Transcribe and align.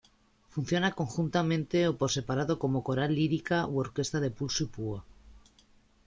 Funciona 0.53 0.89
conjuntamente 0.99 1.77
o 1.85 1.93
por 1.99 2.09
separado 2.17 2.53
como 2.63 2.83
coral 2.87 3.11
lírica 3.19 3.57
u 3.71 3.73
orquesta 3.85 4.17
de 4.21 4.33
pulso 4.37 4.59
y 4.65 4.67
púa. 4.75 4.99